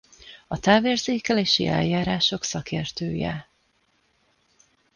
A 0.47 0.59
távérzékelési 0.59 1.67
eljárások 1.67 2.43
szakértője. 2.43 3.47